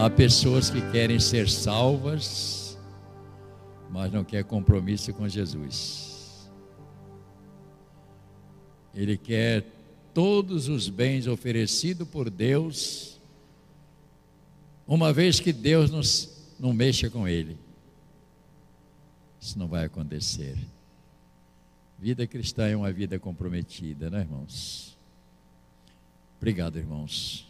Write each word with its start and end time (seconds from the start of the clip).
Há 0.00 0.08
pessoas 0.08 0.70
que 0.70 0.80
querem 0.92 1.18
ser 1.18 1.48
salvas, 1.48 2.78
mas 3.90 4.12
não 4.12 4.22
quer 4.22 4.44
compromisso 4.44 5.12
com 5.12 5.28
Jesus. 5.28 6.48
Ele 8.94 9.18
quer 9.18 9.64
todos 10.14 10.68
os 10.68 10.88
bens 10.88 11.26
oferecidos 11.26 12.06
por 12.06 12.30
Deus, 12.30 13.18
uma 14.86 15.12
vez 15.12 15.40
que 15.40 15.52
Deus 15.52 15.90
nos, 15.90 16.46
não 16.60 16.72
mexa 16.72 17.10
com 17.10 17.26
ele. 17.26 17.58
Isso 19.40 19.58
não 19.58 19.66
vai 19.66 19.84
acontecer. 19.84 20.56
Vida 21.98 22.24
cristã 22.24 22.68
é 22.68 22.76
uma 22.76 22.92
vida 22.92 23.18
comprometida, 23.18 24.08
né, 24.08 24.20
irmãos? 24.20 24.96
Obrigado, 26.36 26.78
irmãos. 26.78 27.47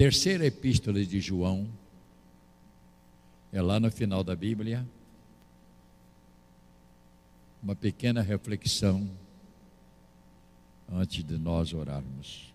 Terceira 0.00 0.46
epístola 0.46 1.04
de 1.04 1.20
João, 1.20 1.68
é 3.52 3.60
lá 3.60 3.78
no 3.78 3.90
final 3.90 4.24
da 4.24 4.34
Bíblia, 4.34 4.82
uma 7.62 7.76
pequena 7.76 8.22
reflexão 8.22 9.06
antes 10.90 11.22
de 11.22 11.36
nós 11.36 11.74
orarmos. 11.74 12.50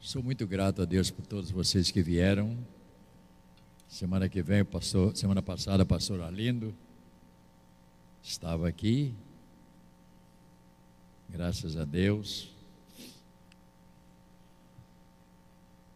Sou 0.00 0.22
muito 0.22 0.46
grato 0.46 0.80
a 0.80 0.86
Deus 0.86 1.10
por 1.10 1.26
todos 1.26 1.50
vocês 1.50 1.90
que 1.90 2.00
vieram. 2.00 2.56
Semana 3.86 4.30
que 4.30 4.40
vem, 4.40 4.64
pastor, 4.64 5.14
semana 5.14 5.42
passada, 5.42 5.84
pastor 5.84 6.22
Arlindo 6.22 6.74
estava 8.22 8.66
aqui. 8.66 9.12
Graças 11.28 11.76
a 11.76 11.84
Deus. 11.84 12.59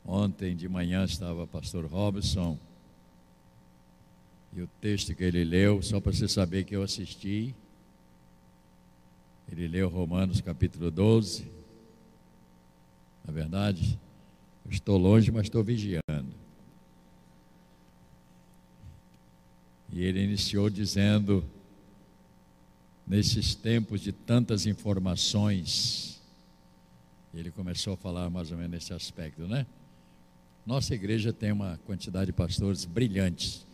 Ontem 0.05 0.55
de 0.55 0.69
manhã 0.69 1.05
estava 1.05 1.45
o 1.45 1.47
pastor 1.47 1.87
Robson. 1.87 2.59
E 4.53 4.61
o 4.61 4.69
texto 4.81 5.15
que 5.15 5.25
ele 5.25 5.43
leu, 5.45 5.83
só 5.83 6.01
para 6.01 6.13
você 6.13 6.29
saber 6.29 6.65
que 6.65 6.77
eu 6.77 6.83
assisti, 6.83 7.55
ele 9.51 9.67
leu 9.67 9.89
Romanos 9.89 10.41
capítulo 10.41 10.91
12. 10.91 11.51
Na 13.25 13.33
verdade, 13.33 13.99
eu 14.65 14.71
estou 14.71 14.99
longe, 14.99 15.31
mas 15.31 15.45
estou 15.45 15.65
vigiando. 15.65 16.35
E 19.91 20.03
ele 20.03 20.23
iniciou 20.23 20.69
dizendo: 20.69 21.45
nesses 23.07 23.55
tempos 23.55 24.01
de 24.01 24.13
tantas 24.13 24.67
informações, 24.67 26.21
ele 27.33 27.51
começou 27.51 27.95
a 27.95 27.97
falar 27.97 28.29
mais 28.29 28.51
ou 28.51 28.57
menos 28.57 28.73
nesse 28.73 28.93
aspecto, 28.93 29.47
né? 29.47 29.67
Nossa 30.67 30.95
igreja 30.95 31.33
tem 31.33 31.53
uma 31.53 31.79
quantidade 31.85 32.27
de 32.27 32.33
pastores 32.33 32.85
brilhantes. 32.85 33.67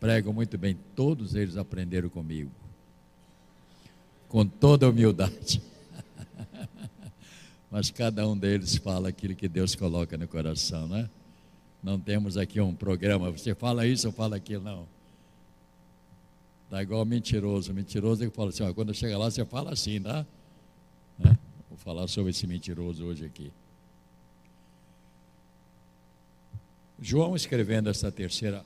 Pregam 0.00 0.32
muito 0.32 0.56
bem, 0.56 0.78
todos 0.94 1.34
eles 1.34 1.56
aprenderam 1.56 2.08
comigo. 2.08 2.50
Com 4.28 4.46
toda 4.46 4.88
humildade. 4.88 5.60
Mas 7.70 7.90
cada 7.90 8.26
um 8.26 8.36
deles 8.36 8.76
fala 8.76 9.10
aquilo 9.10 9.34
que 9.34 9.48
Deus 9.48 9.74
coloca 9.74 10.16
no 10.16 10.26
coração, 10.26 10.88
né? 10.88 11.10
Não 11.82 11.98
temos 12.00 12.36
aqui 12.36 12.60
um 12.60 12.74
programa, 12.74 13.30
você 13.30 13.54
fala 13.54 13.86
isso, 13.86 14.06
eu 14.06 14.12
falo 14.12 14.34
aquilo, 14.34 14.64
não. 14.64 14.86
Tá 16.70 16.82
igual 16.82 17.04
mentiroso. 17.04 17.72
Mentiroso 17.72 18.24
é 18.24 18.28
que 18.28 18.34
fala 18.34 18.50
assim, 18.50 18.62
ó, 18.62 18.72
quando 18.72 18.94
chega 18.94 19.16
lá, 19.16 19.30
você 19.30 19.44
fala 19.44 19.72
assim, 19.72 20.00
tá? 20.00 20.26
Né? 21.18 21.36
Vou 21.68 21.78
falar 21.78 22.06
sobre 22.08 22.30
esse 22.30 22.46
mentiroso 22.46 23.04
hoje 23.04 23.24
aqui. 23.24 23.52
João 27.00 27.36
escrevendo 27.36 27.88
essa 27.88 28.10
terceira, 28.10 28.64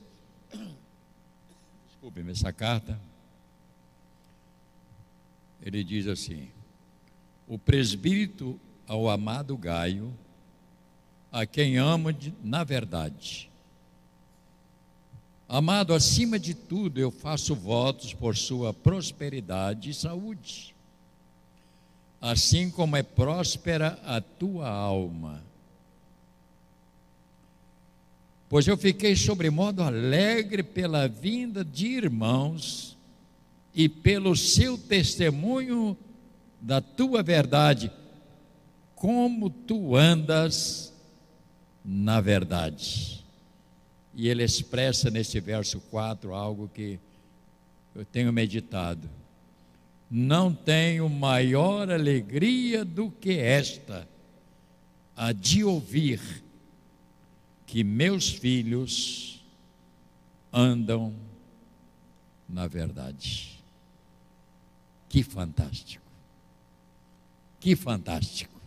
desculpe-me, 1.87 2.31
essa 2.31 2.51
carta, 2.51 2.99
ele 5.61 5.83
diz 5.83 6.07
assim: 6.07 6.49
o 7.47 7.59
presbítero 7.59 8.59
ao 8.87 9.07
amado 9.07 9.55
Gaio, 9.55 10.11
a 11.31 11.45
quem 11.45 11.77
amo 11.77 12.11
de, 12.11 12.33
na 12.43 12.63
verdade. 12.63 13.51
Amado, 15.47 15.93
acima 15.93 16.39
de 16.39 16.55
tudo, 16.55 16.99
eu 16.99 17.11
faço 17.11 17.53
votos 17.53 18.13
por 18.13 18.35
sua 18.35 18.73
prosperidade 18.73 19.91
e 19.91 19.93
saúde, 19.93 20.75
assim 22.19 22.71
como 22.71 22.95
é 22.95 23.03
próspera 23.03 23.99
a 24.03 24.19
tua 24.19 24.67
alma 24.67 25.52
pois 28.53 28.67
eu 28.67 28.77
fiquei 28.77 29.15
sobremodo 29.15 29.81
alegre 29.81 30.61
pela 30.61 31.07
vinda 31.07 31.65
de 31.65 31.87
irmãos 31.87 32.95
e 33.73 33.89
pelo 33.89 34.35
seu 34.35 34.77
testemunho 34.77 35.97
da 36.61 36.79
tua 36.79 37.23
verdade, 37.23 37.91
como 38.93 39.49
tu 39.49 39.95
andas 39.95 40.93
na 41.83 42.21
verdade. 42.21 43.25
E 44.13 44.29
ele 44.29 44.43
expressa 44.43 45.09
nesse 45.09 45.39
verso 45.39 45.81
4 45.89 46.31
algo 46.35 46.69
que 46.71 46.99
eu 47.95 48.05
tenho 48.05 48.31
meditado. 48.31 49.09
Não 50.11 50.53
tenho 50.53 51.09
maior 51.09 51.89
alegria 51.89 52.85
do 52.85 53.09
que 53.09 53.31
esta, 53.31 54.07
a 55.15 55.31
de 55.31 55.63
ouvir 55.63 56.43
que 57.65 57.83
meus 57.83 58.29
filhos 58.29 59.43
andam 60.51 61.13
na 62.47 62.67
verdade. 62.67 63.59
Que 65.09 65.23
fantástico! 65.23 66.05
Que 67.59 67.75
fantástico! 67.75 68.59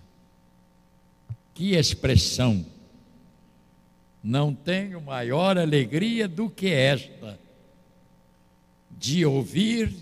Que 1.55 1.75
expressão! 1.75 2.67
Não 4.23 4.53
tenho 4.53 5.01
maior 5.01 5.57
alegria 5.57 6.27
do 6.27 6.51
que 6.51 6.69
esta, 6.69 7.39
de 8.91 9.25
ouvir 9.25 9.95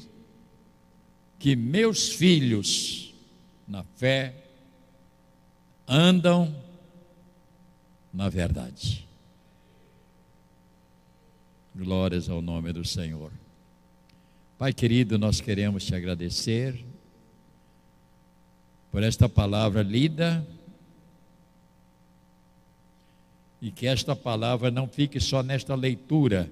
que 1.38 1.54
meus 1.54 2.08
filhos, 2.08 3.14
na 3.68 3.84
fé, 3.84 4.34
andam 5.86 6.56
na 8.14 8.28
verdade. 8.28 9.06
Glórias 11.74 12.28
ao 12.28 12.40
nome 12.40 12.72
do 12.72 12.84
Senhor. 12.84 13.32
Pai 14.56 14.72
querido, 14.72 15.18
nós 15.18 15.40
queremos 15.40 15.84
te 15.84 15.96
agradecer 15.96 16.84
por 18.92 19.02
esta 19.02 19.28
palavra 19.28 19.82
lida 19.82 20.46
e 23.60 23.72
que 23.72 23.88
esta 23.88 24.14
palavra 24.14 24.70
não 24.70 24.86
fique 24.86 25.18
só 25.18 25.42
nesta 25.42 25.74
leitura, 25.74 26.48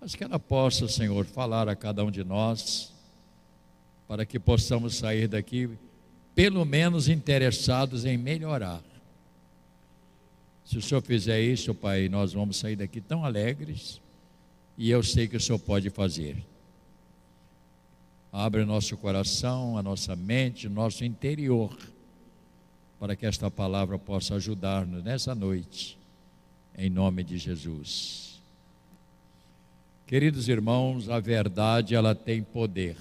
mas 0.00 0.14
que 0.14 0.24
ela 0.24 0.38
possa, 0.38 0.88
Senhor, 0.88 1.26
falar 1.26 1.68
a 1.68 1.76
cada 1.76 2.02
um 2.02 2.10
de 2.10 2.24
nós, 2.24 2.94
para 4.08 4.24
que 4.24 4.38
possamos 4.38 4.96
sair 4.96 5.28
daqui, 5.28 5.68
pelo 6.34 6.64
menos 6.64 7.08
interessados 7.08 8.06
em 8.06 8.16
melhorar 8.16 8.82
se 10.72 10.78
o 10.78 10.80
Senhor 10.80 11.02
fizer 11.02 11.38
isso, 11.38 11.74
Pai, 11.74 12.08
nós 12.08 12.32
vamos 12.32 12.56
sair 12.56 12.76
daqui 12.76 12.98
tão 12.98 13.26
alegres 13.26 14.00
e 14.78 14.90
eu 14.90 15.02
sei 15.02 15.28
que 15.28 15.36
o 15.36 15.40
Senhor 15.40 15.58
pode 15.58 15.90
fazer. 15.90 16.42
Abre 18.32 18.62
o 18.62 18.66
nosso 18.66 18.96
coração, 18.96 19.76
a 19.76 19.82
nossa 19.82 20.16
mente, 20.16 20.66
o 20.66 20.70
nosso 20.70 21.04
interior, 21.04 21.76
para 22.98 23.14
que 23.14 23.26
esta 23.26 23.50
palavra 23.50 23.98
possa 23.98 24.36
ajudar-nos 24.36 25.04
nessa 25.04 25.34
noite, 25.34 25.98
em 26.78 26.88
nome 26.88 27.22
de 27.22 27.36
Jesus. 27.36 28.40
Queridos 30.06 30.48
irmãos, 30.48 31.10
a 31.10 31.20
verdade 31.20 31.94
ela 31.94 32.14
tem 32.14 32.42
poder. 32.42 32.96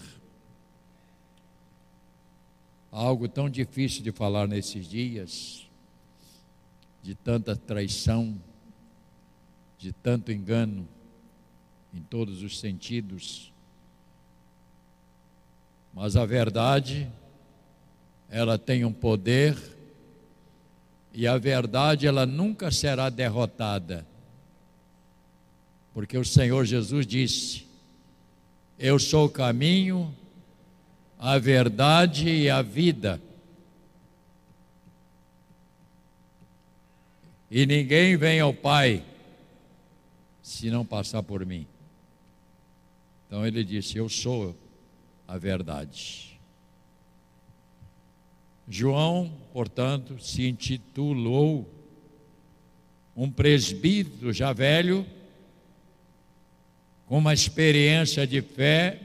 Algo 2.91 3.29
tão 3.29 3.49
difícil 3.49 4.03
de 4.03 4.11
falar 4.11 4.45
nesses 4.45 4.89
dias, 4.89 5.70
de 7.01 7.15
tanta 7.15 7.55
traição, 7.55 8.39
de 9.77 9.91
tanto 9.91 10.31
engano 10.31 10.87
em 11.93 12.01
todos 12.01 12.43
os 12.43 12.59
sentidos. 12.59 13.51
Mas 15.93 16.15
a 16.15 16.25
verdade, 16.25 17.11
ela 18.29 18.57
tem 18.57 18.85
um 18.85 18.93
poder 18.93 19.57
e 21.13 21.27
a 21.27 21.37
verdade 21.37 22.07
ela 22.07 22.25
nunca 22.25 22.71
será 22.71 23.09
derrotada. 23.09 24.07
Porque 25.93 26.17
o 26.17 26.23
Senhor 26.23 26.63
Jesus 26.65 27.05
disse: 27.05 27.67
Eu 28.79 28.97
sou 28.97 29.25
o 29.25 29.29
caminho, 29.29 30.15
a 31.19 31.37
verdade 31.37 32.29
e 32.29 32.49
a 32.49 32.61
vida. 32.61 33.21
E 37.51 37.65
ninguém 37.65 38.15
vem 38.15 38.39
ao 38.39 38.53
Pai 38.53 39.03
se 40.41 40.71
não 40.71 40.85
passar 40.85 41.21
por 41.21 41.45
mim. 41.45 41.67
Então 43.27 43.45
ele 43.45 43.61
disse: 43.61 43.97
Eu 43.97 44.07
sou 44.07 44.55
a 45.27 45.37
verdade. 45.37 46.39
João, 48.69 49.29
portanto, 49.51 50.17
se 50.17 50.47
intitulou 50.47 51.69
um 53.17 53.29
presbítero 53.29 54.31
já 54.31 54.53
velho, 54.53 55.05
com 57.05 57.17
uma 57.17 57.33
experiência 57.33 58.25
de 58.25 58.41
fé, 58.41 58.97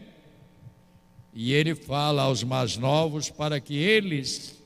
e 1.35 1.53
ele 1.53 1.75
fala 1.75 2.23
aos 2.23 2.45
mais 2.45 2.77
novos 2.77 3.29
para 3.29 3.61
que 3.61 3.75
eles 3.75 4.57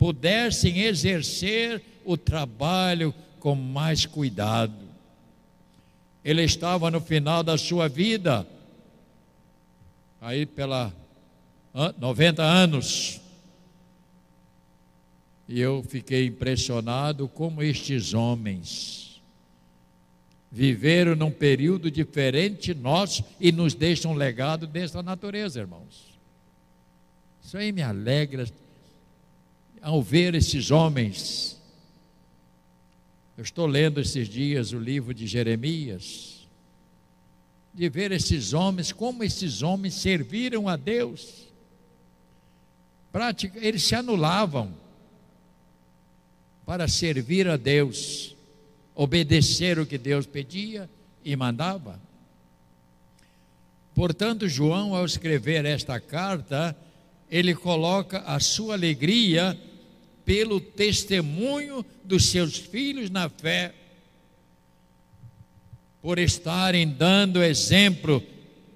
pudessem 0.00 0.78
exercer 0.78 1.82
o 2.06 2.16
trabalho 2.16 3.14
com 3.38 3.54
mais 3.54 4.06
cuidado. 4.06 4.88
Ele 6.24 6.42
estava 6.42 6.90
no 6.90 7.02
final 7.02 7.42
da 7.42 7.58
sua 7.58 7.86
vida, 7.86 8.46
aí 10.18 10.46
pela 10.46 10.90
90 11.98 12.42
anos, 12.42 13.20
e 15.46 15.60
eu 15.60 15.84
fiquei 15.86 16.26
impressionado 16.26 17.28
como 17.28 17.62
estes 17.62 18.14
homens 18.14 19.20
viveram 20.50 21.14
num 21.14 21.30
período 21.30 21.90
diferente 21.90 22.72
nós 22.72 23.22
e 23.38 23.52
nos 23.52 23.74
deixam 23.74 24.12
um 24.12 24.14
legado 24.14 24.66
dessa 24.66 25.02
natureza, 25.02 25.60
irmãos. 25.60 26.18
Isso 27.44 27.58
aí 27.58 27.70
me 27.70 27.82
alegra 27.82 28.46
ao 29.82 30.02
ver 30.02 30.34
esses 30.34 30.70
homens. 30.70 31.58
Eu 33.36 33.42
estou 33.42 33.66
lendo 33.66 34.00
esses 34.00 34.28
dias 34.28 34.72
o 34.72 34.78
livro 34.78 35.14
de 35.14 35.26
Jeremias, 35.26 36.46
de 37.72 37.88
ver 37.88 38.12
esses 38.12 38.52
homens, 38.52 38.92
como 38.92 39.24
esses 39.24 39.62
homens 39.62 39.94
serviram 39.94 40.68
a 40.68 40.76
Deus. 40.76 41.48
Prática, 43.10 43.58
eles 43.60 43.82
se 43.82 43.94
anulavam 43.94 44.74
para 46.66 46.86
servir 46.86 47.48
a 47.48 47.56
Deus, 47.56 48.36
obedecer 48.94 49.78
o 49.78 49.86
que 49.86 49.96
Deus 49.96 50.26
pedia 50.26 50.88
e 51.24 51.34
mandava. 51.34 51.98
Portanto, 53.94 54.46
João, 54.48 54.94
ao 54.94 55.04
escrever 55.04 55.64
esta 55.64 55.98
carta, 55.98 56.76
ele 57.30 57.54
coloca 57.54 58.20
a 58.20 58.38
sua 58.38 58.74
alegria 58.74 59.58
pelo 60.24 60.60
testemunho 60.60 61.84
dos 62.04 62.26
seus 62.26 62.56
filhos 62.56 63.10
na 63.10 63.28
fé, 63.28 63.74
por 66.00 66.18
estarem 66.18 66.88
dando 66.88 67.42
exemplo 67.42 68.22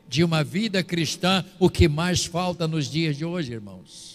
de 0.09 0.23
uma 0.23 0.45
vida 0.45 0.83
cristã, 0.83 1.45
o 1.59 1.71
que 1.71 1.89
mais 1.89 2.25
falta 2.25 2.69
nos 2.69 2.91
dias 2.91 3.17
de 3.17 3.25
hoje, 3.25 3.53
irmãos 3.53 4.15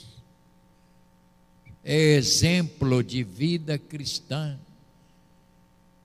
é 1.84 2.16
exemplo 2.16 3.04
de 3.04 3.24
vida 3.24 3.78
cristã. 3.80 4.56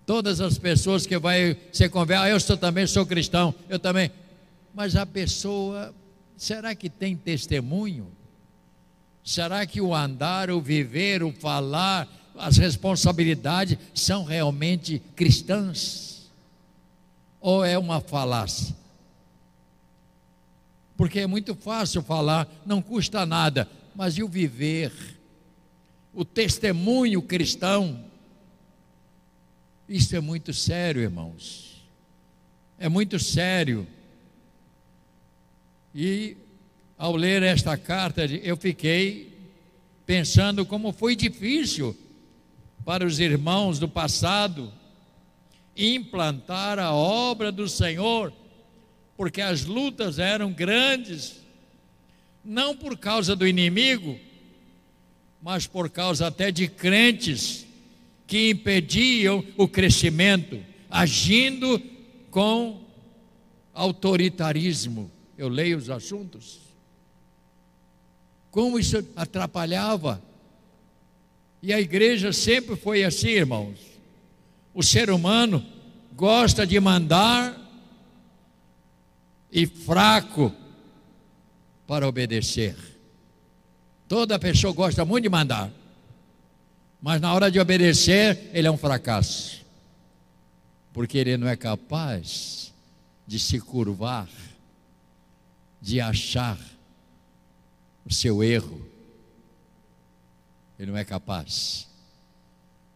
Todas 0.06 0.40
as 0.40 0.58
pessoas 0.58 1.06
que 1.06 1.18
vai 1.18 1.58
se 1.72 1.88
converter, 1.90 2.22
ah, 2.22 2.28
eu 2.30 2.40
sou, 2.40 2.56
também 2.56 2.86
sou 2.86 3.04
cristão, 3.04 3.54
eu 3.68 3.78
também. 3.78 4.10
Mas 4.74 4.96
a 4.96 5.04
pessoa, 5.04 5.94
será 6.38 6.74
que 6.74 6.88
tem 6.88 7.14
testemunho? 7.14 8.06
Será 9.24 9.64
que 9.66 9.80
o 9.80 9.94
andar, 9.94 10.50
o 10.50 10.60
viver, 10.60 11.22
o 11.22 11.32
falar, 11.32 12.06
as 12.36 12.58
responsabilidades 12.58 13.78
são 13.94 14.24
realmente 14.24 15.00
cristãs? 15.16 16.30
Ou 17.40 17.64
é 17.64 17.78
uma 17.78 18.00
falácia? 18.00 18.76
Porque 20.96 21.20
é 21.20 21.26
muito 21.26 21.54
fácil 21.54 22.02
falar, 22.02 22.46
não 22.64 22.80
custa 22.80 23.26
nada, 23.26 23.68
mas 23.96 24.16
e 24.16 24.22
o 24.22 24.28
viver? 24.28 24.92
o 26.14 26.24
testemunho 26.24 27.20
cristão. 27.20 28.02
Isso 29.88 30.14
é 30.14 30.20
muito 30.20 30.54
sério, 30.54 31.02
irmãos. 31.02 31.84
É 32.78 32.88
muito 32.88 33.18
sério. 33.18 33.86
E 35.94 36.36
ao 37.04 37.16
ler 37.16 37.42
esta 37.42 37.76
carta, 37.76 38.24
eu 38.24 38.56
fiquei 38.56 39.30
pensando 40.06 40.64
como 40.64 40.90
foi 40.90 41.14
difícil 41.14 41.94
para 42.82 43.04
os 43.04 43.20
irmãos 43.20 43.78
do 43.78 43.86
passado 43.86 44.72
implantar 45.76 46.78
a 46.78 46.94
obra 46.94 47.52
do 47.52 47.68
Senhor, 47.68 48.32
porque 49.18 49.42
as 49.42 49.66
lutas 49.66 50.18
eram 50.18 50.50
grandes, 50.50 51.42
não 52.42 52.74
por 52.74 52.96
causa 52.96 53.36
do 53.36 53.46
inimigo, 53.46 54.18
mas 55.42 55.66
por 55.66 55.90
causa 55.90 56.28
até 56.28 56.50
de 56.50 56.68
crentes 56.68 57.66
que 58.26 58.48
impediam 58.48 59.44
o 59.58 59.68
crescimento, 59.68 60.58
agindo 60.88 61.78
com 62.30 62.80
autoritarismo. 63.74 65.10
Eu 65.36 65.50
leio 65.50 65.76
os 65.76 65.90
assuntos. 65.90 66.63
Como 68.54 68.78
isso 68.78 69.04
atrapalhava. 69.16 70.22
E 71.60 71.72
a 71.72 71.80
igreja 71.80 72.32
sempre 72.32 72.76
foi 72.76 73.02
assim, 73.02 73.30
irmãos. 73.30 73.80
O 74.72 74.80
ser 74.80 75.10
humano 75.10 75.66
gosta 76.12 76.64
de 76.64 76.78
mandar 76.78 77.60
e 79.50 79.66
fraco 79.66 80.54
para 81.84 82.06
obedecer. 82.06 82.76
Toda 84.06 84.38
pessoa 84.38 84.72
gosta 84.72 85.04
muito 85.04 85.24
de 85.24 85.28
mandar, 85.28 85.68
mas 87.02 87.20
na 87.20 87.34
hora 87.34 87.50
de 87.50 87.58
obedecer, 87.58 88.50
ele 88.52 88.68
é 88.68 88.70
um 88.70 88.78
fracasso, 88.78 89.66
porque 90.92 91.18
ele 91.18 91.36
não 91.36 91.48
é 91.48 91.56
capaz 91.56 92.72
de 93.26 93.40
se 93.40 93.58
curvar, 93.58 94.28
de 95.82 96.00
achar 96.00 96.73
o 98.04 98.12
seu 98.12 98.42
erro. 98.42 98.84
Ele 100.78 100.90
não 100.90 100.98
é 100.98 101.04
capaz. 101.04 101.88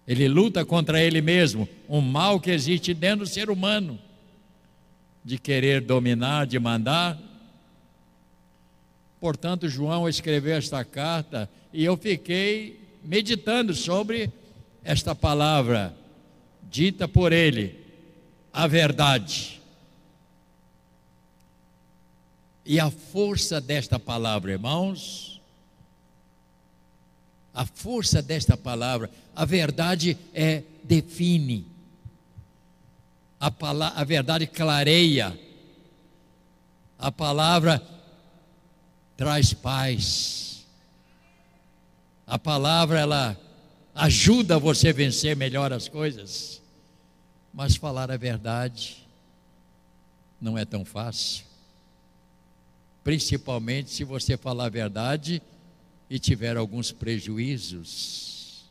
Ele 0.07 0.27
luta 0.27 0.65
contra 0.65 1.03
ele 1.03 1.21
mesmo, 1.21 1.69
um 1.89 2.01
mal 2.01 2.41
que 2.41 2.51
existe 2.51 2.95
dentro 2.95 3.25
do 3.25 3.31
ser 3.31 3.51
humano, 3.51 3.99
de 5.25 5.39
querer 5.39 5.81
dominar, 5.83 6.47
de 6.47 6.59
mandar, 6.59 7.19
Portanto, 9.21 9.69
João 9.69 10.09
escreveu 10.09 10.57
esta 10.57 10.85
carta 10.85 11.51
e 11.73 11.85
eu 11.85 11.97
fiquei 11.97 12.81
meditando 13.03 13.75
sobre 13.75 14.31
esta 14.85 15.15
palavra 15.15 15.95
dita 16.71 17.09
por 17.09 17.33
ele, 17.33 17.75
a 18.53 18.67
verdade. 18.67 19.61
E 22.69 22.79
a 22.79 22.91
força 22.91 23.63
desta 23.63 23.99
palavra, 23.99 24.53
irmãos, 24.53 25.41
a 27.55 27.65
força 27.65 28.21
desta 28.21 28.59
palavra, 28.59 29.11
a 29.35 29.47
verdade 29.47 30.19
é 30.35 30.63
define. 30.85 31.67
A, 33.41 33.51
palavra, 33.51 33.99
a 33.99 34.05
verdade 34.05 34.47
clareia. 34.47 35.41
A 36.99 37.11
palavra 37.11 37.83
traz 39.17 39.55
paz. 39.55 40.67
A 42.27 42.39
palavra 42.39 43.01
ela 43.01 43.41
ajuda 43.95 44.59
você 44.59 44.91
a 44.91 44.93
vencer 44.93 45.35
melhor 45.35 45.73
as 45.73 45.89
coisas. 45.89 46.61
Mas 47.51 47.77
falar 47.77 48.11
a 48.11 48.17
verdade 48.19 49.09
não 50.39 50.59
é 50.59 50.67
tão 50.67 50.85
fácil. 50.85 51.48
Principalmente 53.09 53.89
se 53.89 54.05
você 54.05 54.37
falar 54.37 54.67
a 54.67 54.69
verdade 54.69 55.41
e 56.11 56.19
tiver 56.19 56.59
alguns 56.59 56.93
prejuízos. 56.93 58.67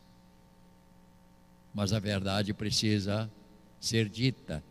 Mas 1.74 1.92
a 1.92 1.98
verdade 1.98 2.54
precisa 2.54 3.28
ser 3.80 4.08
dita. 4.08 4.62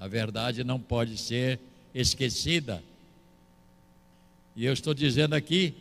A 0.00 0.08
verdade 0.08 0.64
não 0.64 0.80
pode 0.80 1.18
ser 1.18 1.60
esquecida. 1.94 2.82
E 4.56 4.64
eu 4.64 4.72
estou 4.72 4.94
dizendo 4.94 5.34
aqui 5.34 5.74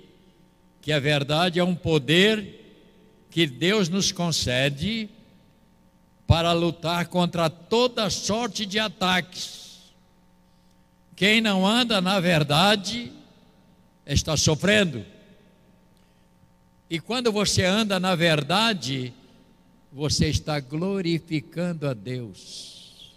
que 0.82 0.91
a 0.91 1.00
verdade 1.00 1.60
é 1.62 1.63
um 1.63 1.75
poder 1.75 2.60
que 3.32 3.48
Deus 3.48 3.88
nos 3.88 4.12
concede 4.12 5.10
para 6.27 6.51
lutar 6.51 7.08
contra 7.08 7.50
toda 7.50 8.10
sorte 8.10 8.65
de 8.65 8.79
ataques. 8.79 9.62
Quem 11.15 11.41
não 11.41 11.65
anda 11.65 12.01
na 12.01 12.20
verdade 12.20 13.12
está 14.05 14.36
sofrendo. 14.36 15.05
E 16.89 17.00
quando 17.00 17.32
você 17.32 17.63
anda 17.63 18.00
na 18.00 18.15
verdade, 18.15 19.13
você 19.91 20.27
está 20.27 20.60
glorificando 20.60 21.88
a 21.88 21.93
Deus. 21.93 23.13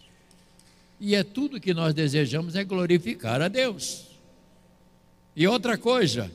E 0.99 1.15
é 1.15 1.23
tudo 1.23 1.61
que 1.61 1.75
nós 1.75 1.93
desejamos 1.93 2.57
é 2.57 2.65
glorificar 2.65 3.43
a 3.43 3.49
Deus. 3.49 4.07
E 5.35 5.47
outra 5.47 5.77
coisa, 5.77 6.31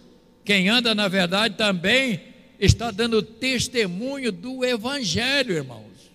quem 0.45 0.69
anda 0.69 0.93
na 0.93 1.07
verdade 1.07 1.55
também 1.55 2.21
está 2.59 2.91
dando 2.91 3.23
testemunho 3.23 4.31
do 4.31 4.63
Evangelho, 4.63 5.55
irmãos. 5.55 6.10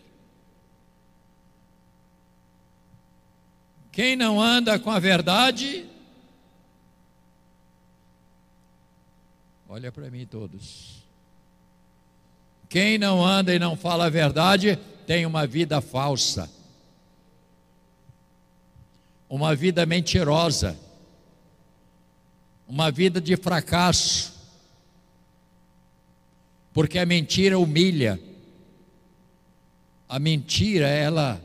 Quem 3.97 4.15
não 4.15 4.39
anda 4.39 4.79
com 4.79 4.91
a 4.91 4.99
verdade, 4.99 5.87
olha 9.67 9.91
para 9.91 10.11
mim 10.11 10.27
todos. 10.27 11.03
Quem 12.69 12.99
não 12.99 13.25
anda 13.25 13.55
e 13.55 13.59
não 13.59 13.75
fala 13.75 14.05
a 14.05 14.11
verdade 14.11 14.79
tem 15.07 15.25
uma 15.25 15.47
vida 15.47 15.81
falsa, 15.81 16.47
uma 19.31 19.55
vida 19.57 19.87
mentirosa, 19.87 20.79
uma 22.69 22.91
vida 22.91 23.19
de 23.19 23.35
fracasso, 23.35 24.35
porque 26.75 26.99
a 26.99 27.07
mentira 27.07 27.59
humilha, 27.59 28.21
a 30.07 30.19
mentira 30.19 30.87
ela 30.87 31.43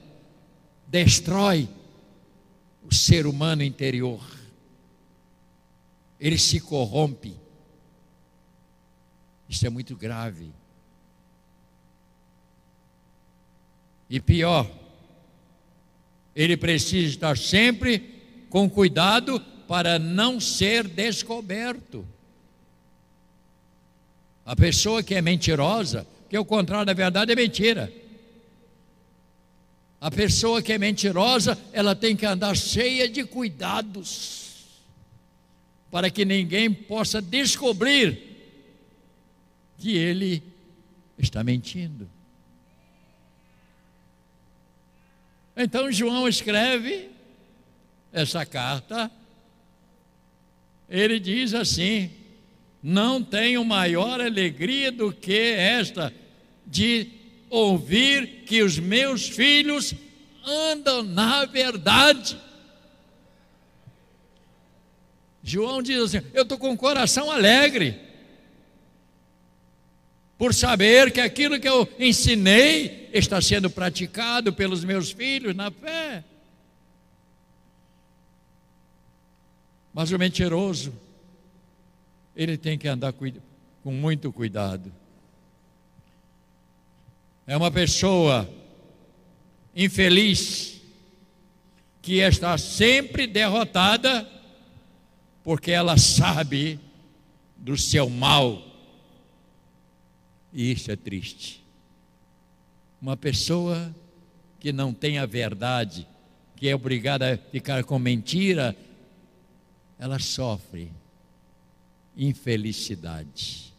destrói 0.86 1.70
o 2.92 2.94
ser 2.94 3.26
humano 3.26 3.64
interior, 3.64 4.22
ele 6.20 6.38
se 6.38 6.60
corrompe. 6.60 7.40
Isso 9.48 9.66
é 9.66 9.70
muito 9.70 9.96
grave. 9.96 10.52
E 14.10 14.20
pior, 14.20 14.70
ele 16.36 16.58
precisa 16.58 17.08
estar 17.08 17.38
sempre 17.38 18.46
com 18.50 18.70
cuidado 18.70 19.40
para 19.68 19.98
não 19.98 20.38
ser 20.38 20.86
descoberto. 20.86 22.06
A 24.46 24.54
pessoa 24.54 25.02
que 25.02 25.16
é 25.16 25.22
mentirosa, 25.22 26.06
que 26.30 26.38
o 26.38 26.44
contrário 26.44 26.86
da 26.86 26.94
verdade 26.94 27.32
é 27.32 27.36
mentira. 27.36 28.01
A 30.02 30.10
pessoa 30.10 30.64
que 30.64 30.74
é 30.74 30.80
mentirosa, 30.80 31.56
ela 31.72 31.96
tem 31.96 32.16
que 32.16 32.26
andar 32.26 32.58
cheia 32.58 33.08
de 33.08 33.24
cuidados, 33.24 34.82
para 35.92 36.10
que 36.10 36.26
ninguém 36.26 36.74
possa 36.74 37.22
descobrir 37.22 38.20
que 39.78 39.96
ele 39.96 40.42
está 41.20 41.44
mentindo. 41.44 42.10
Então 45.56 45.92
João 45.92 46.28
escreve 46.28 47.12
essa 48.12 48.44
carta. 48.44 49.12
Ele 50.90 51.20
diz 51.20 51.54
assim: 51.54 52.10
Não 52.82 53.24
tenho 53.24 53.64
maior 53.64 54.20
alegria 54.20 54.92
do 54.92 55.14
que 55.14 55.52
esta 55.52 56.12
de 56.66 57.21
ouvir 57.52 58.46
que 58.46 58.64
os 58.64 58.80
meus 58.80 59.28
filhos 59.28 59.94
andam 60.44 61.04
na 61.04 61.46
verdade. 61.46 62.40
João 65.44 65.82
diz 65.84 66.02
assim: 66.02 66.26
Eu 66.34 66.44
estou 66.44 66.58
com 66.58 66.72
o 66.72 66.78
coração 66.78 67.30
alegre 67.30 68.00
por 70.38 70.54
saber 70.54 71.12
que 71.12 71.20
aquilo 71.20 71.60
que 71.60 71.68
eu 71.68 71.88
ensinei 72.00 73.10
está 73.14 73.42
sendo 73.42 73.70
praticado 73.70 74.54
pelos 74.54 74.84
meus 74.84 75.12
filhos 75.12 75.54
na 75.54 75.70
fé. 75.70 76.24
Mas 79.94 80.12
o 80.12 80.18
mentiroso, 80.18 80.94
ele 82.34 82.58
tem 82.58 82.78
que 82.78 82.88
andar 82.88 83.14
com 83.14 83.92
muito 83.92 84.32
cuidado. 84.32 85.01
É 87.52 87.58
uma 87.58 87.70
pessoa 87.70 88.50
infeliz 89.76 90.80
que 92.02 92.20
está 92.20 92.58
sempre 92.58 93.28
derrotada 93.28 94.26
porque 95.44 95.70
ela 95.70 95.98
sabe 95.98 96.80
do 97.58 97.76
seu 97.76 98.10
mal 98.10 98.64
e 100.54 100.72
isso 100.72 100.94
é 100.94 100.96
triste. 100.96 101.62
Uma 103.02 103.18
pessoa 103.18 103.94
que 104.58 104.72
não 104.72 104.94
tem 104.94 105.18
a 105.18 105.26
verdade, 105.26 106.08
que 106.56 106.70
é 106.70 106.74
obrigada 106.74 107.34
a 107.34 107.38
ficar 107.38 107.84
com 107.84 108.00
mentira, 108.00 108.74
ela 110.00 110.20
sofre 110.20 110.90
infelicidade. 112.16 113.71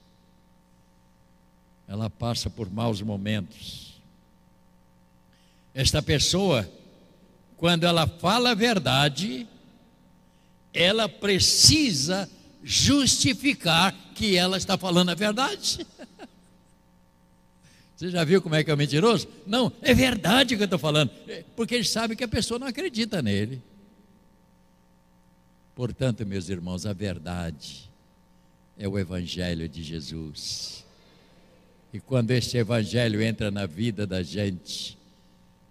Ela 1.87 2.09
passa 2.09 2.49
por 2.49 2.71
maus 2.71 3.01
momentos. 3.03 4.01
Esta 5.75 6.03
pessoa, 6.03 6.71
quando 7.57 7.85
ela 7.85 8.07
fala 8.07 8.51
a 8.51 8.55
verdade, 8.55 9.47
ela 10.73 11.09
precisa 11.09 12.29
justificar 12.63 13.95
que 14.15 14.37
ela 14.37 14.57
está 14.57 14.79
falando 14.79 15.11
a 15.11 15.15
verdade. 15.15 15.87
Você 17.97 18.11
já 18.11 18.25
viu 18.25 18.43
como 18.43 18.55
é 18.57 18.65
que 18.65 18.71
é 18.71 18.75
o 18.75 18.77
mentiroso? 18.77 19.29
Não, 19.47 19.73
é 19.81 19.95
verdade 19.95 20.55
o 20.55 20.57
que 20.57 20.63
eu 20.63 20.67
estou 20.67 20.79
falando. 20.79 21.11
É, 21.29 21.45
porque 21.55 21.75
ele 21.75 21.85
sabe 21.85 22.17
que 22.17 22.25
a 22.25 22.29
pessoa 22.29 22.59
não 22.59 22.67
acredita 22.67 23.23
nele. 23.23 23.63
Portanto, 25.75 26.27
meus 26.27 26.49
irmãos, 26.49 26.85
a 26.85 26.93
verdade 26.93 27.89
é 28.77 28.89
o 28.89 28.99
Evangelho 28.99 29.69
de 29.69 29.83
Jesus. 29.83 30.82
E 31.93 32.01
quando 32.01 32.31
este 32.31 32.57
Evangelho 32.57 33.21
entra 33.21 33.51
na 33.51 33.67
vida 33.67 34.07
da 34.07 34.23
gente, 34.23 34.97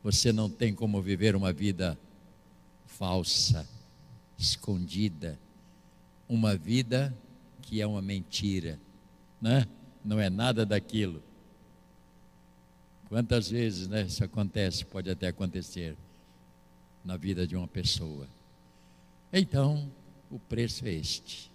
você 0.04 0.32
não 0.32 0.50
tem 0.50 0.74
como 0.74 1.02
viver 1.02 1.36
uma 1.36 1.52
vida 1.52 1.98
falsa, 2.86 3.68
escondida, 4.38 5.40
uma 6.30 6.56
vida 6.56 7.16
que 7.62 7.82
é 7.82 7.88
uma 7.88 8.02
mentira, 8.02 8.80
né? 9.42 9.66
não 10.04 10.20
é 10.20 10.30
nada 10.30 10.66
daquilo. 10.66 11.24
Quantas 13.10 13.50
vezes 13.50 13.88
né, 13.88 14.04
isso 14.04 14.24
acontece, 14.24 14.86
pode 14.86 15.10
até 15.10 15.28
acontecer 15.28 15.96
na 17.04 17.18
vida 17.18 17.46
de 17.46 17.56
uma 17.56 17.68
pessoa. 17.68 18.28
Então, 19.34 19.92
o 20.30 20.40
preço 20.40 20.86
é 20.86 20.94
este. 20.94 21.51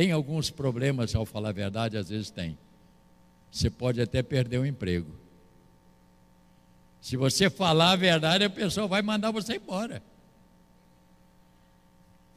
Tem 0.00 0.12
alguns 0.12 0.48
problemas 0.48 1.14
ao 1.14 1.26
falar 1.26 1.50
a 1.50 1.52
verdade, 1.52 1.98
às 1.98 2.08
vezes 2.08 2.30
tem. 2.30 2.56
Você 3.52 3.68
pode 3.68 4.00
até 4.00 4.22
perder 4.22 4.56
o 4.56 4.64
emprego. 4.64 5.14
Se 7.02 7.18
você 7.18 7.50
falar 7.50 7.90
a 7.90 7.96
verdade, 7.96 8.44
a 8.44 8.48
pessoa 8.48 8.88
vai 8.88 9.02
mandar 9.02 9.30
você 9.30 9.56
embora. 9.56 10.02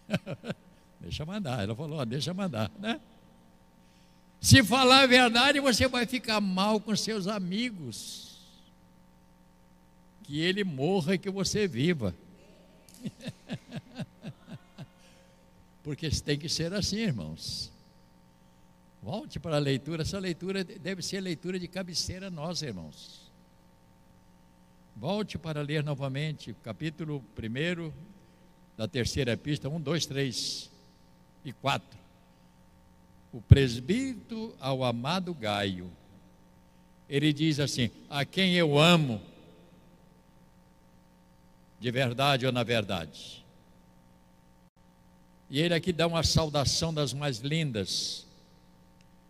deixa 1.00 1.26
mandar. 1.26 1.64
Ela 1.64 1.74
falou, 1.74 2.00
ó, 2.00 2.04
deixa 2.04 2.34
mandar, 2.34 2.70
né? 2.78 3.00
Se 4.42 4.62
falar 4.62 5.04
a 5.04 5.08
verdade, 5.08 5.62
você 5.62 5.88
vai 5.88 6.06
ficar 6.06 6.42
mal 6.42 6.82
com 6.82 6.94
seus 6.98 7.28
amigos. 7.28 8.42
Que 10.24 10.42
ele 10.42 10.66
morra 10.66 11.14
e 11.14 11.18
que 11.18 11.30
você 11.30 11.66
viva. 11.66 12.14
Porque 15.84 16.10
tem 16.10 16.38
que 16.40 16.50
ser 16.50 16.74
assim, 16.74 16.98
irmãos. 16.98 17.72
Volte 19.02 19.40
para 19.40 19.58
a 19.58 19.60
leitura. 19.60 20.04
Essa 20.04 20.18
leitura 20.18 20.64
deve 20.64 21.02
ser 21.02 21.20
leitura 21.20 21.60
de 21.60 21.68
cabeceira 21.68 22.30
nossa, 22.30 22.66
irmãos. 22.66 23.32
Volte 24.96 25.38
para 25.38 25.62
ler 25.62 25.84
novamente, 25.84 26.56
capítulo 26.64 27.24
1 27.38 27.92
da 28.78 28.88
terceira 28.88 29.34
epístola, 29.34 29.76
1, 29.76 29.82
2, 29.82 30.06
3 30.06 30.72
e 31.46 31.52
4 31.52 32.04
o 33.34 33.42
presbítero 33.42 34.56
ao 34.60 34.84
amado 34.84 35.34
Gaio, 35.34 35.92
ele 37.10 37.34
diz 37.34 37.60
assim: 37.60 37.90
a 38.08 38.24
quem 38.24 38.54
eu 38.54 38.78
amo, 38.78 39.20
de 41.80 41.90
verdade 41.90 42.46
ou 42.46 42.52
na 42.52 42.64
verdade. 42.64 43.43
E 45.54 45.62
ele 45.62 45.76
aqui 45.76 45.94
dá 45.94 46.08
uma 46.08 46.24
saudação 46.24 46.92
das 46.92 47.14
mais 47.14 47.38
lindas. 47.38 48.26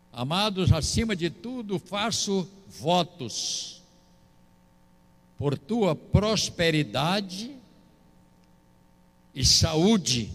Amados, 0.10 0.72
acima 0.72 1.18
de 1.18 1.30
tudo, 1.30 1.78
faço 1.78 2.50
votos 2.66 3.82
por 5.38 5.58
tua 5.58 5.94
prosperidade 5.94 7.52
e 9.36 9.44
saúde 9.44 10.32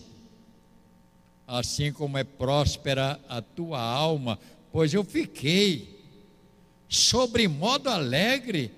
assim 1.46 1.90
como 1.90 2.18
é 2.18 2.24
próspera 2.24 3.18
a 3.26 3.40
tua 3.40 3.80
alma, 3.80 4.38
pois 4.70 4.92
eu 4.92 5.02
fiquei 5.02 6.04
sobre 6.86 7.48
modo 7.48 7.88
alegre 7.88 8.70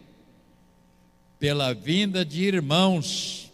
pela 1.41 1.75
vinda 1.75 2.25
de 2.25 2.45
irmãos 2.45 3.51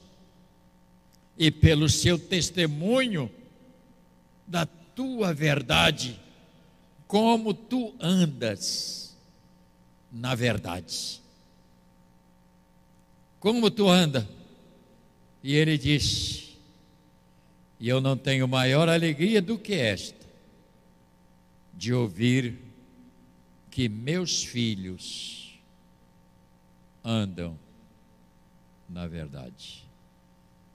e 1.38 1.50
pelo 1.50 1.88
seu 1.88 2.18
testemunho 2.18 3.30
da 4.46 4.66
tua 4.66 5.34
verdade, 5.34 6.20
como 7.06 7.52
tu 7.52 7.94
andas 8.00 9.16
na 10.10 10.34
verdade. 10.34 11.20
Como 13.38 13.70
tu 13.70 13.88
anda? 13.88 14.28
E 15.42 15.54
ele 15.54 15.76
disse: 15.76 16.56
E 17.78 17.88
eu 17.88 18.00
não 18.00 18.16
tenho 18.16 18.48
maior 18.48 18.88
alegria 18.88 19.42
do 19.42 19.58
que 19.58 19.74
esta, 19.74 20.26
de 21.74 21.92
ouvir 21.92 22.58
que 23.70 23.88
meus 23.88 24.42
filhos 24.42 25.60
andam 27.04 27.58
na 28.88 29.06
verdade. 29.06 29.84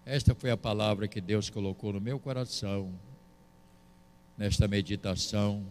Esta 0.05 0.35
foi 0.35 0.51
a 0.51 0.57
palavra 0.57 1.07
que 1.07 1.21
Deus 1.21 1.49
colocou 1.49 1.93
no 1.93 2.01
meu 2.01 2.19
coração, 2.19 2.93
nesta 4.41 4.67
meditação. 4.67 5.63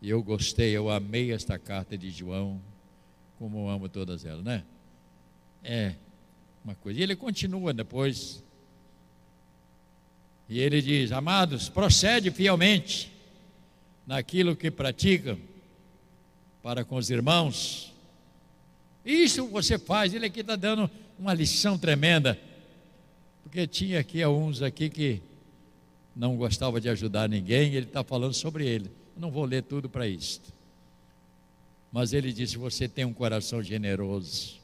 Eu 0.00 0.22
gostei, 0.22 0.70
eu 0.70 0.88
amei 0.88 1.32
esta 1.32 1.58
carta 1.58 1.98
de 1.98 2.08
João, 2.08 2.62
como 3.40 3.68
amo 3.68 3.88
todas 3.88 4.24
elas, 4.24 4.44
né? 4.44 4.62
É 5.64 5.96
uma 6.64 6.76
coisa. 6.76 7.00
E 7.00 7.02
ele 7.02 7.16
continua 7.16 7.72
depois. 7.74 8.44
E 10.48 10.60
ele 10.60 10.80
diz: 10.80 11.10
Amados, 11.10 11.68
procede 11.68 12.30
fielmente 12.30 13.10
naquilo 14.06 14.54
que 14.54 14.70
praticam 14.70 15.36
para 16.62 16.84
com 16.84 16.94
os 16.94 17.10
irmãos. 17.10 17.92
Isso 19.04 19.48
você 19.48 19.76
faz, 19.76 20.14
ele 20.14 20.26
aqui 20.26 20.40
está 20.40 20.54
dando 20.54 20.88
uma 21.18 21.34
lição 21.34 21.76
tremenda. 21.76 22.40
Porque 23.42 23.66
tinha 23.66 23.98
aqui 23.98 24.22
alguns 24.22 24.62
aqui 24.62 24.88
que 24.88 25.20
não 26.20 26.36
gostava 26.36 26.78
de 26.78 26.86
ajudar 26.90 27.30
ninguém, 27.30 27.72
ele 27.72 27.86
está 27.86 28.04
falando 28.04 28.34
sobre 28.34 28.66
ele. 28.68 28.90
Eu 29.16 29.22
não 29.22 29.30
vou 29.30 29.46
ler 29.46 29.62
tudo 29.62 29.88
para 29.88 30.06
isto. 30.06 30.52
Mas 31.90 32.12
ele 32.12 32.30
disse: 32.30 32.58
Você 32.58 32.86
tem 32.86 33.06
um 33.06 33.14
coração 33.14 33.62
generoso, 33.62 34.60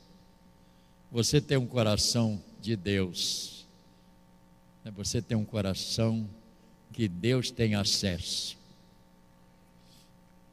você 1.10 1.40
tem 1.40 1.56
um 1.56 1.66
coração 1.66 2.38
de 2.60 2.76
Deus, 2.76 3.66
você 4.94 5.22
tem 5.22 5.34
um 5.34 5.46
coração 5.46 6.28
que 6.92 7.08
Deus 7.08 7.50
tem 7.50 7.74
acesso. 7.74 8.58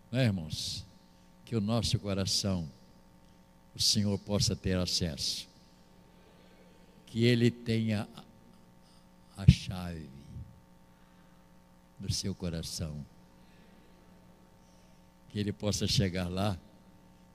Não 0.10 0.20
é, 0.20 0.24
irmãos? 0.24 0.86
que 1.44 1.58
o 1.58 1.62
nosso 1.62 2.00
coração, 2.00 2.68
o 3.76 3.82
Senhor 3.82 4.18
possa 4.20 4.56
ter 4.56 4.78
acesso. 4.78 5.48
Que 7.08 7.26
Ele 7.26 7.52
tenha 7.52 8.08
a 9.36 9.52
chave 9.52 10.23
do 12.04 12.14
seu 12.14 12.36
coração. 12.36 13.06
Que 15.30 15.40
Ele 15.40 15.52
possa 15.52 15.88
chegar 15.88 16.28
lá 16.28 16.58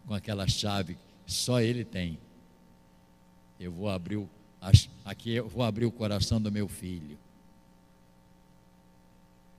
com 0.06 0.14
aquela 0.14 0.46
chave 0.46 0.96
que 1.26 1.32
só 1.32 1.60
Ele 1.60 1.84
tem. 1.84 2.18
Eu 3.58 3.72
vou 3.72 3.88
abrir 3.88 4.16
o, 4.16 4.28
aqui 5.04 5.32
eu 5.32 5.48
vou 5.48 5.64
abrir 5.64 5.86
o 5.86 5.90
coração 5.90 6.40
do 6.40 6.52
meu 6.52 6.68
filho. 6.68 7.18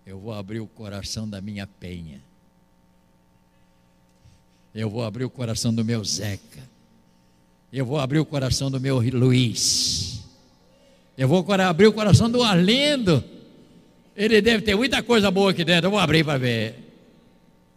Eu 0.05 0.19
vou 0.19 0.33
abrir 0.33 0.59
o 0.59 0.67
coração 0.67 1.29
da 1.29 1.41
minha 1.41 1.67
penha. 1.67 2.21
Eu 4.73 4.89
vou 4.89 5.03
abrir 5.03 5.25
o 5.25 5.29
coração 5.29 5.73
do 5.73 5.83
meu 5.83 6.03
Zeca. 6.03 6.67
Eu 7.71 7.85
vou 7.85 7.99
abrir 7.99 8.19
o 8.19 8.25
coração 8.25 8.71
do 8.71 8.79
meu 8.79 8.99
Luiz. 8.99 10.23
Eu 11.17 11.27
vou 11.27 11.45
abrir 11.51 11.87
o 11.87 11.93
coração 11.93 12.31
do 12.31 12.41
Arlindo. 12.41 13.23
Ele 14.15 14.41
deve 14.41 14.63
ter 14.63 14.75
muita 14.75 15.01
coisa 15.01 15.31
boa 15.31 15.51
aqui 15.51 15.63
dentro. 15.63 15.87
Eu 15.87 15.91
vou 15.91 15.99
abrir 15.99 16.23
para 16.23 16.37
ver. 16.37 16.75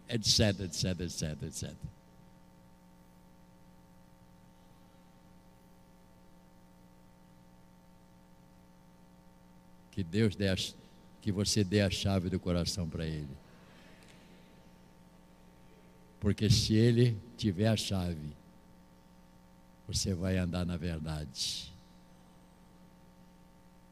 Etc, 0.09 0.39
etc, 0.61 0.99
etc, 0.99 1.43
etc. 1.43 1.71
Que 9.91 10.03
Deus 10.03 10.35
dê 10.35 10.49
a, 10.49 10.55
que 11.21 11.31
você 11.31 11.63
dê 11.63 11.81
a 11.81 11.89
chave 11.89 12.29
do 12.29 12.39
coração 12.39 12.89
para 12.89 13.05
ele. 13.05 13.29
Porque 16.19 16.49
se 16.49 16.73
ele 16.73 17.17
tiver 17.37 17.67
a 17.67 17.77
chave, 17.77 18.33
você 19.87 20.13
vai 20.13 20.37
andar 20.37 20.65
na 20.65 20.77
verdade. 20.77 21.71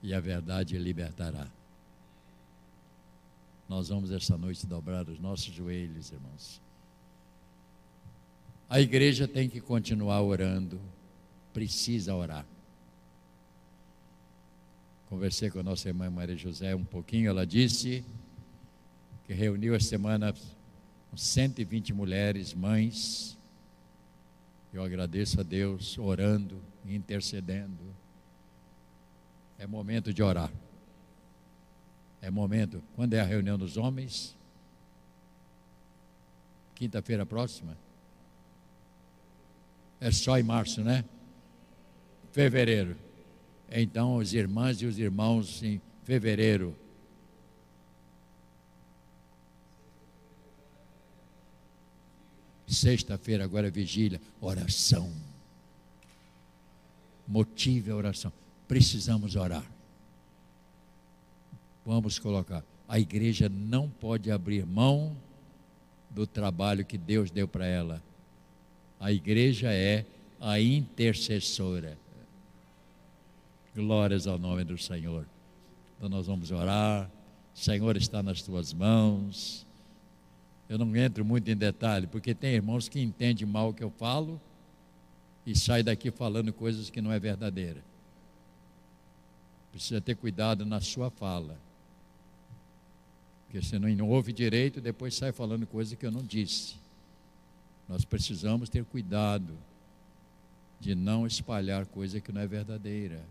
E 0.01 0.13
a 0.13 0.19
verdade 0.19 0.77
libertará. 0.77 1.47
Nós 3.71 3.88
vamos 3.88 4.12
esta 4.12 4.38
noite 4.38 4.67
dobrar 4.67 5.07
os 5.07 5.17
nossos 5.17 5.53
joelhos, 5.53 6.12
irmãos. 6.12 6.62
A 8.69 8.81
igreja 8.81 9.29
tem 9.29 9.47
que 9.47 9.62
continuar 9.62 10.21
orando, 10.21 10.77
precisa 11.53 12.13
orar. 12.13 12.45
Conversei 15.07 15.49
com 15.49 15.60
a 15.60 15.63
nossa 15.63 15.88
irmã 15.88 16.10
Maria 16.10 16.36
José 16.36 16.75
um 16.75 16.84
pouquinho, 16.84 17.29
ela 17.29 17.47
disse 17.47 18.03
que 19.25 19.31
reuniu 19.31 19.73
a 19.73 19.79
semana 19.79 20.36
120 21.15 21.93
mulheres, 21.93 22.53
mães. 22.53 23.38
Eu 24.73 24.84
agradeço 24.84 25.39
a 25.39 25.43
Deus 25.43 25.97
orando, 25.97 26.62
intercedendo. 26.86 27.95
É 29.57 29.65
momento 29.65 30.13
de 30.13 30.21
orar. 30.21 30.51
É 32.21 32.29
momento. 32.29 32.84
Quando 32.95 33.13
é 33.13 33.19
a 33.19 33.25
reunião 33.25 33.57
dos 33.57 33.77
homens? 33.77 34.36
Quinta-feira 36.75 37.25
próxima? 37.25 37.77
É 39.99 40.12
só 40.12 40.38
em 40.38 40.43
março, 40.43 40.84
né? 40.84 41.05
Fevereiro. 42.31 42.95
Então, 43.69 44.17
os 44.17 44.34
irmãs 44.34 44.81
e 44.81 44.86
os 44.86 44.99
irmãos 44.99 45.63
em 45.63 45.81
fevereiro 46.03 46.75
Sexta-feira, 52.71 53.43
agora 53.43 53.67
é 53.67 53.69
vigília, 53.69 54.21
oração. 54.39 55.12
Motive 57.27 57.91
a 57.91 57.95
oração. 57.95 58.31
Precisamos 58.65 59.36
orar. 59.36 59.69
Vamos 61.85 62.19
colocar. 62.19 62.63
A 62.87 62.99
igreja 62.99 63.49
não 63.49 63.89
pode 63.89 64.29
abrir 64.29 64.65
mão 64.65 65.15
do 66.09 66.27
trabalho 66.27 66.85
que 66.85 66.97
Deus 66.97 67.31
deu 67.31 67.47
para 67.47 67.65
ela. 67.65 68.01
A 68.99 69.11
igreja 69.11 69.71
é 69.71 70.05
a 70.39 70.59
intercessora. 70.59 71.97
Glórias 73.75 74.27
ao 74.27 74.37
nome 74.37 74.63
do 74.63 74.77
Senhor. 74.77 75.25
Então 75.97 76.09
nós 76.09 76.27
vamos 76.27 76.51
orar. 76.51 77.09
Senhor 77.53 77.95
está 77.95 78.21
nas 78.21 78.41
tuas 78.41 78.73
mãos. 78.73 79.65
Eu 80.67 80.77
não 80.77 80.95
entro 80.95 81.23
muito 81.25 81.49
em 81.49 81.55
detalhe, 81.55 82.07
porque 82.07 82.33
tem 82.33 82.53
irmãos 82.53 82.87
que 82.87 82.99
entendem 82.99 83.45
mal 83.45 83.69
o 83.69 83.73
que 83.73 83.83
eu 83.83 83.91
falo 83.91 84.39
e 85.45 85.57
saem 85.57 85.83
daqui 85.83 86.11
falando 86.11 86.53
coisas 86.53 86.89
que 86.89 87.01
não 87.01 87.11
é 87.11 87.19
verdadeira. 87.19 87.83
Precisa 89.71 90.01
ter 90.01 90.15
cuidado 90.15 90.65
na 90.65 90.81
sua 90.81 91.09
fala. 91.09 91.57
Porque 93.51 93.67
você 93.67 93.77
não 93.77 94.07
ouve 94.07 94.31
direito 94.31 94.79
e 94.79 94.81
depois 94.81 95.13
sai 95.13 95.33
falando 95.33 95.67
coisas 95.67 95.93
que 95.93 96.05
eu 96.05 96.11
não 96.11 96.23
disse. 96.23 96.75
Nós 97.85 98.05
precisamos 98.05 98.69
ter 98.69 98.85
cuidado 98.85 99.53
de 100.79 100.95
não 100.95 101.27
espalhar 101.27 101.85
coisa 101.85 102.21
que 102.21 102.31
não 102.31 102.39
é 102.39 102.47
verdadeira. 102.47 103.21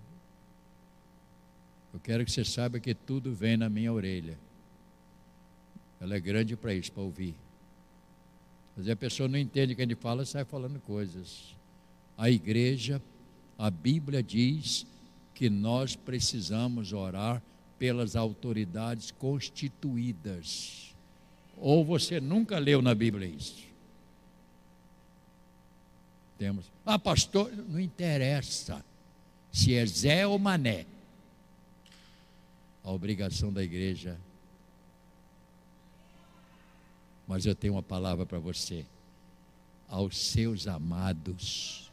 Eu 1.94 1.98
quero 2.00 2.22
que 2.22 2.30
você 2.30 2.44
saiba 2.44 2.78
que 2.78 2.94
tudo 2.94 3.33
vem 3.33 3.56
na 3.56 3.70
minha 3.70 3.90
orelha. 3.90 4.38
Ela 5.98 6.16
é 6.16 6.20
grande 6.20 6.54
para 6.54 6.74
isso, 6.74 6.92
para 6.92 7.02
ouvir. 7.02 7.35
Mas 8.76 8.90
a 8.90 8.96
pessoa 8.96 9.26
não 9.26 9.38
entende 9.38 9.72
o 9.72 9.76
que 9.76 9.80
ele 9.80 9.96
fala, 9.96 10.26
sai 10.26 10.44
falando 10.44 10.78
coisas. 10.80 11.56
A 12.18 12.28
igreja, 12.28 13.00
a 13.59 13.70
Bíblia 13.70 14.22
diz 14.22 14.87
que 15.35 15.48
nós 15.48 15.96
precisamos 15.96 16.92
orar 16.92 17.42
pelas 17.81 18.14
autoridades 18.14 19.11
constituídas. 19.11 20.95
Ou 21.57 21.85
você 21.85 22.21
nunca 22.21 22.61
leu 22.61 22.81
na 22.81 22.95
Bíblia 22.95 23.27
isso? 23.27 23.69
Temos. 26.38 26.71
Ah, 26.87 26.99
pastor, 26.99 27.51
não 27.69 27.81
interessa 27.81 28.85
se 29.51 29.75
é 29.75 29.85
Zé 29.85 30.25
ou 30.25 30.38
Mané. 30.38 30.87
A 32.85 32.93
obrigação 32.93 33.53
da 33.53 33.64
igreja 33.64 34.16
mas 37.31 37.47
eu 37.47 37.55
tenho 37.55 37.75
uma 37.75 37.83
palavra 37.83 38.27
para 38.27 38.40
você. 38.40 38.85
aos 39.88 40.19
seus 40.19 40.66
amados, 40.66 41.88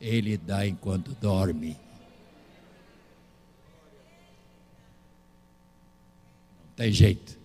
Ele 0.00 0.36
dá 0.36 0.66
enquanto 0.66 1.14
dorme. 1.20 1.76
Tem 6.76 6.92
jeito. 6.92 7.38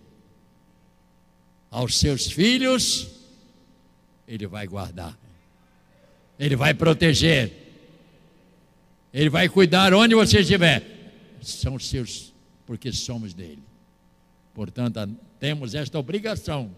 Aos 1.70 1.98
seus 1.98 2.30
filhos, 2.30 3.08
Ele 4.26 4.46
vai 4.46 4.66
guardar, 4.66 5.16
Ele 6.38 6.56
vai 6.56 6.74
proteger, 6.74 7.52
Ele 9.12 9.30
vai 9.30 9.48
cuidar 9.48 9.94
onde 9.94 10.14
você 10.14 10.40
estiver. 10.40 10.84
São 11.40 11.78
seus, 11.78 12.32
porque 12.66 12.92
somos 12.92 13.32
dele. 13.32 13.62
Portanto, 14.52 15.08
temos 15.38 15.74
esta 15.74 15.98
obrigação 15.98 16.70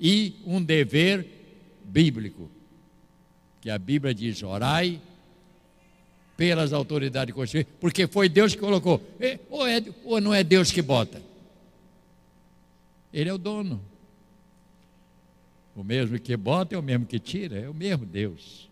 e 0.00 0.36
um 0.46 0.62
dever 0.62 1.26
bíblico, 1.84 2.50
que 3.60 3.68
a 3.70 3.78
Bíblia 3.78 4.14
diz: 4.14 4.42
orai 4.42 5.00
pelas 6.36 6.72
autoridades 6.72 7.34
constituídas, 7.34 7.72
porque 7.80 8.06
foi 8.06 8.28
Deus 8.28 8.54
que 8.54 8.60
colocou. 8.60 9.02
Ou, 9.50 9.66
é, 9.66 9.82
ou 10.04 10.20
não 10.20 10.32
é 10.32 10.42
Deus 10.42 10.70
que 10.70 10.80
bota? 10.80 11.31
Ele 13.12 13.28
é 13.28 13.32
o 13.32 13.38
dono. 13.38 13.80
O 15.74 15.82
mesmo 15.82 16.18
que 16.18 16.36
bota 16.36 16.74
é 16.74 16.78
o 16.78 16.82
mesmo 16.82 17.06
que 17.06 17.18
tira, 17.18 17.58
é 17.58 17.68
o 17.68 17.74
mesmo 17.74 18.04
Deus. 18.04 18.70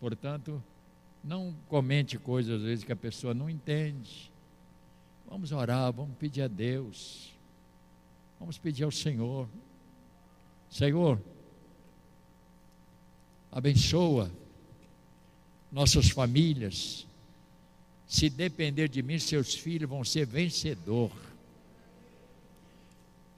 Portanto, 0.00 0.62
não 1.22 1.54
comente 1.68 2.18
coisas 2.18 2.60
às 2.60 2.62
vezes 2.62 2.84
que 2.84 2.92
a 2.92 2.96
pessoa 2.96 3.32
não 3.32 3.48
entende. 3.48 4.30
Vamos 5.26 5.50
orar, 5.50 5.92
vamos 5.92 6.16
pedir 6.18 6.42
a 6.42 6.48
Deus. 6.48 7.32
Vamos 8.38 8.58
pedir 8.58 8.84
ao 8.84 8.90
Senhor. 8.90 9.48
Senhor, 10.68 11.20
abençoa 13.50 14.30
nossas 15.72 16.10
famílias. 16.10 17.06
Se 18.06 18.28
depender 18.28 18.88
de 18.88 19.02
mim, 19.02 19.18
seus 19.18 19.54
filhos 19.54 19.88
vão 19.88 20.04
ser 20.04 20.26
vencedor. 20.26 21.10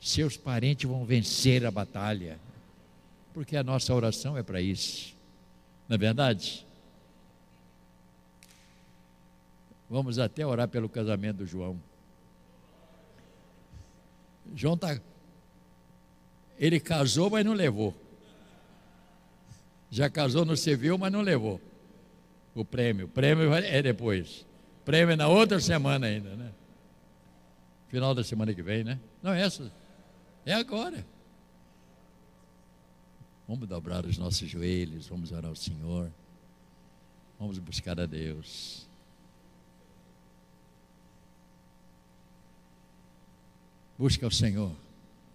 Seus 0.07 0.37
parentes 0.37 0.89
vão 0.89 1.05
vencer 1.05 1.67
a 1.67 1.71
batalha. 1.73 2.39
Porque 3.35 3.57
a 3.57 3.65
nossa 3.65 3.93
oração 3.93 4.39
é 4.39 4.43
para 4.43 4.61
isso. 4.61 5.17
Não 5.89 5.97
é 5.97 5.99
verdade? 5.99 6.65
Vamos 9.91 10.21
até 10.21 10.47
orar 10.47 10.69
pelo 10.69 10.89
casamento 10.89 11.39
do 11.39 11.47
João. 11.47 11.77
João 14.55 14.75
está. 14.75 14.97
Ele 16.57 16.79
casou, 16.79 17.29
mas 17.29 17.45
não 17.45 17.53
levou. 17.53 17.93
Já 19.91 20.09
casou 20.09 20.45
no 20.45 20.57
civil, 20.57 20.97
mas 20.97 21.11
não 21.11 21.21
levou 21.21 21.61
o 22.55 22.65
prêmio. 22.65 23.07
O 23.07 23.09
prêmio 23.09 23.53
é 23.53 23.83
depois. 23.83 24.47
O 24.83 24.85
prêmio 24.85 25.15
é 25.15 25.17
na 25.17 25.27
outra 25.27 25.59
semana 25.59 26.07
ainda, 26.07 26.37
né? 26.37 26.53
Final 27.89 28.15
da 28.15 28.23
semana 28.23 28.55
que 28.55 28.63
vem, 28.63 28.85
né? 28.85 29.01
Não 29.21 29.33
é 29.33 29.43
essa. 29.43 29.69
É 30.47 30.55
agora. 30.55 31.05
Vamos 33.49 33.69
dobrar 33.69 34.07
os 34.07 34.17
nossos 34.17 34.49
joelhos, 34.49 35.09
vamos 35.09 35.33
orar 35.33 35.47
ao 35.47 35.57
Senhor. 35.57 36.11
Vamos 37.39 37.59
buscar 37.59 38.01
a 38.01 38.07
Deus. 38.07 38.87
Busca 43.99 44.27
o 44.27 44.31
Senhor. 44.31 44.86